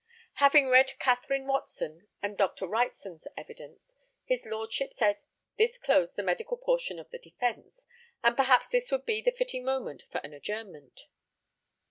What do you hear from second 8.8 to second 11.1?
would be the fitting moment for an adjournment.